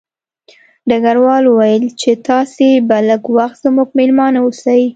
ډګروال 0.89 1.43
وویل 1.47 1.85
چې 2.01 2.11
تاسې 2.27 2.67
به 2.87 2.97
لږ 3.09 3.23
وخت 3.37 3.57
زموږ 3.65 3.89
مېلمانه 3.97 4.39
اوسئ 4.43 4.81